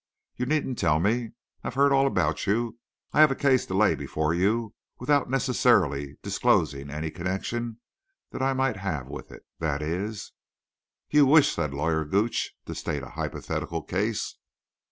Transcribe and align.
"You 0.35 0.47
needn't 0.47 0.79
tell 0.79 0.99
me. 0.99 1.33
I've 1.63 1.75
heard 1.75 1.91
all 1.93 2.07
about 2.07 2.47
you. 2.47 2.79
I 3.13 3.19
have 3.21 3.29
a 3.29 3.35
case 3.35 3.67
to 3.67 3.75
lay 3.75 3.93
before 3.93 4.33
you 4.33 4.73
without 4.97 5.29
necessarily 5.29 6.17
disclosing 6.23 6.89
any 6.89 7.11
connection 7.11 7.79
that 8.31 8.41
I 8.41 8.53
might 8.53 8.77
have 8.77 9.07
with 9.07 9.31
it—that 9.31 9.83
is—" 9.83 10.31
"You 11.11 11.27
wish," 11.27 11.51
said 11.53 11.75
Lawyer 11.75 12.03
Gooch, 12.03 12.55
"to 12.65 12.73
state 12.73 13.03
a 13.03 13.09
hypothetical 13.09 13.83
case. 13.83 14.37